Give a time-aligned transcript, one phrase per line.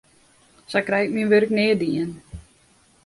[0.71, 2.09] Sa krij ik myn wurk nea dien.